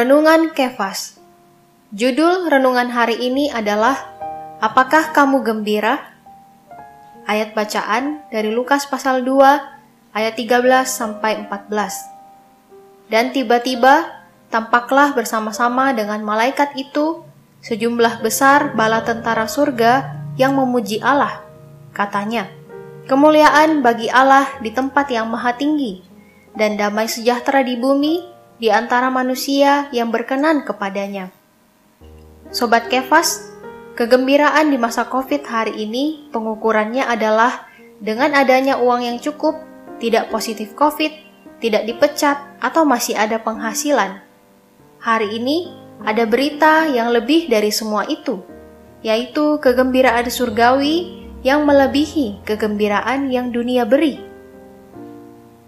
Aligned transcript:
Renungan 0.00 0.56
Kefas 0.56 1.20
Judul 1.92 2.48
renungan 2.48 2.88
hari 2.88 3.20
ini 3.20 3.52
adalah 3.52 4.00
Apakah 4.56 5.12
kamu 5.12 5.44
gembira? 5.44 6.16
Ayat 7.28 7.52
bacaan 7.52 8.24
dari 8.32 8.48
Lukas 8.48 8.88
pasal 8.88 9.20
2 9.28 10.16
ayat 10.16 10.40
13 10.40 10.88
sampai 10.88 11.44
14. 11.44 13.12
Dan 13.12 13.36
tiba-tiba 13.36 14.24
tampaklah 14.48 15.12
bersama-sama 15.12 15.92
dengan 15.92 16.24
malaikat 16.24 16.72
itu 16.80 17.20
sejumlah 17.60 18.24
besar 18.24 18.72
bala 18.72 19.04
tentara 19.04 19.44
surga 19.44 20.16
yang 20.40 20.56
memuji 20.56 21.04
Allah. 21.04 21.44
Katanya, 21.92 22.48
kemuliaan 23.04 23.84
bagi 23.84 24.08
Allah 24.08 24.48
di 24.64 24.72
tempat 24.72 25.12
yang 25.12 25.28
maha 25.28 25.52
tinggi 25.60 26.00
dan 26.56 26.80
damai 26.80 27.04
sejahtera 27.04 27.60
di 27.60 27.76
bumi 27.76 28.39
di 28.60 28.68
antara 28.68 29.08
manusia 29.08 29.88
yang 29.90 30.12
berkenan 30.12 30.68
kepadanya. 30.68 31.32
Sobat 32.52 32.92
Kefas, 32.92 33.48
kegembiraan 33.96 34.68
di 34.68 34.76
masa 34.76 35.08
COVID 35.08 35.42
hari 35.48 35.80
ini 35.80 36.28
pengukurannya 36.28 37.08
adalah 37.08 37.66
dengan 38.04 38.36
adanya 38.36 38.76
uang 38.76 39.00
yang 39.00 39.16
cukup, 39.16 39.56
tidak 39.96 40.28
positif 40.28 40.76
COVID, 40.76 41.12
tidak 41.64 41.88
dipecat, 41.88 42.36
atau 42.60 42.84
masih 42.84 43.16
ada 43.16 43.40
penghasilan. 43.40 44.20
Hari 45.00 45.40
ini 45.40 45.72
ada 46.04 46.28
berita 46.28 46.84
yang 46.84 47.08
lebih 47.16 47.48
dari 47.48 47.72
semua 47.72 48.04
itu, 48.04 48.44
yaitu 49.00 49.56
kegembiraan 49.64 50.28
surgawi 50.28 51.24
yang 51.40 51.64
melebihi 51.64 52.44
kegembiraan 52.44 53.32
yang 53.32 53.48
dunia 53.48 53.88
beri. 53.88 54.20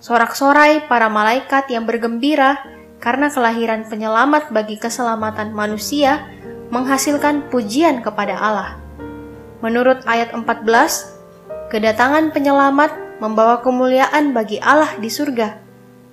Sorak-sorai 0.00 0.88
para 0.88 1.12
malaikat 1.12 1.68
yang 1.68 1.84
bergembira 1.84 2.77
karena 2.98 3.30
kelahiran 3.30 3.86
penyelamat 3.86 4.50
bagi 4.50 4.74
keselamatan 4.78 5.54
manusia 5.54 6.26
menghasilkan 6.68 7.46
pujian 7.48 8.02
kepada 8.02 8.34
Allah. 8.36 8.70
Menurut 9.62 10.02
ayat 10.06 10.34
14, 10.34 10.44
kedatangan 11.70 12.30
penyelamat 12.30 13.18
membawa 13.18 13.58
kemuliaan 13.62 14.30
bagi 14.30 14.62
Allah 14.62 14.94
di 14.98 15.10
surga 15.10 15.58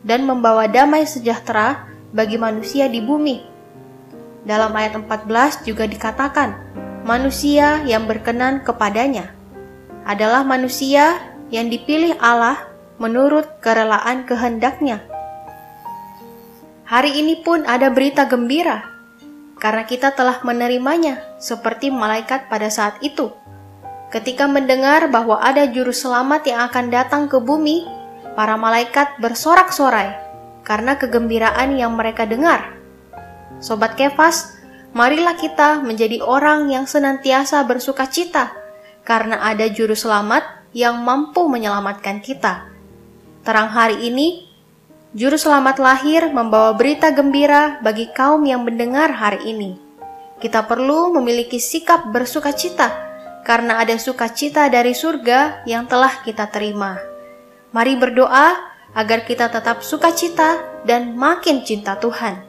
dan 0.06 0.26
membawa 0.26 0.66
damai 0.70 1.06
sejahtera 1.06 1.86
bagi 2.14 2.38
manusia 2.38 2.90
di 2.90 3.02
bumi. 3.02 3.42
Dalam 4.46 4.74
ayat 4.78 4.98
14 4.98 5.66
juga 5.66 5.90
dikatakan, 5.90 6.54
manusia 7.06 7.82
yang 7.86 8.06
berkenan 8.06 8.62
kepadanya 8.62 9.34
adalah 10.06 10.46
manusia 10.46 11.18
yang 11.50 11.70
dipilih 11.70 12.14
Allah 12.22 12.62
menurut 13.02 13.46
kerelaan 13.62 14.26
kehendaknya 14.30 15.02
Hari 16.86 17.18
ini 17.18 17.42
pun 17.42 17.66
ada 17.66 17.90
berita 17.90 18.30
gembira, 18.30 18.86
karena 19.58 19.90
kita 19.90 20.14
telah 20.14 20.38
menerimanya 20.46 21.18
seperti 21.42 21.90
malaikat 21.90 22.46
pada 22.46 22.70
saat 22.70 23.02
itu. 23.02 23.34
Ketika 24.14 24.46
mendengar 24.46 25.10
bahwa 25.10 25.42
ada 25.42 25.66
juru 25.66 25.90
selamat 25.90 26.46
yang 26.46 26.62
akan 26.70 26.86
datang 26.94 27.24
ke 27.26 27.42
bumi, 27.42 27.90
para 28.38 28.54
malaikat 28.54 29.18
bersorak-sorai 29.18 30.14
karena 30.62 30.94
kegembiraan 31.02 31.74
yang 31.74 31.98
mereka 31.98 32.30
dengar. 32.30 32.78
Sobat 33.58 33.98
Kefas, 33.98 34.54
marilah 34.94 35.34
kita 35.40 35.82
menjadi 35.82 36.22
orang 36.22 36.70
yang 36.70 36.86
senantiasa 36.86 37.66
bersuka 37.66 38.06
cita 38.06 38.54
karena 39.02 39.42
ada 39.42 39.66
juru 39.74 39.98
selamat 39.98 40.70
yang 40.76 41.02
mampu 41.02 41.50
menyelamatkan 41.50 42.22
kita. 42.22 42.70
Terang 43.42 43.74
hari 43.74 44.06
ini, 44.06 44.46
Juru 45.16 45.40
selamat 45.40 45.80
lahir 45.80 46.28
membawa 46.28 46.76
berita 46.76 47.08
gembira 47.08 47.80
bagi 47.80 48.12
kaum 48.12 48.44
yang 48.44 48.68
mendengar 48.68 49.16
hari 49.16 49.48
ini. 49.48 49.80
Kita 50.44 50.68
perlu 50.68 51.16
memiliki 51.16 51.56
sikap 51.56 52.12
bersuka 52.12 52.52
cita 52.52 52.92
karena 53.48 53.80
ada 53.80 53.96
sukacita 53.96 54.68
dari 54.68 54.92
surga 54.92 55.64
yang 55.64 55.88
telah 55.88 56.20
kita 56.20 56.52
terima. 56.52 57.00
Mari 57.72 57.96
berdoa 57.96 58.60
agar 58.92 59.24
kita 59.24 59.48
tetap 59.48 59.88
sukacita 59.88 60.84
dan 60.84 61.16
makin 61.16 61.64
cinta 61.64 61.96
Tuhan. 61.96 62.44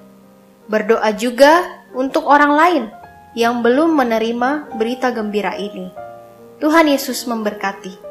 Berdoa 0.66 1.14
juga 1.14 1.86
untuk 1.94 2.26
orang 2.26 2.50
lain 2.50 2.84
yang 3.38 3.62
belum 3.62 3.94
menerima 3.94 4.74
berita 4.74 5.14
gembira 5.14 5.54
ini. 5.54 5.86
Tuhan 6.58 6.90
Yesus 6.90 7.30
memberkati. 7.30 8.05